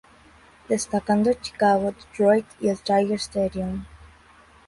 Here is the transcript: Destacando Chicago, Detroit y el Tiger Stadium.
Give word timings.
Destacando 0.67 1.29
Chicago, 1.39 1.91
Detroit 1.91 2.47
y 2.59 2.69
el 2.69 2.79
Tiger 2.79 3.19
Stadium. 3.19 3.85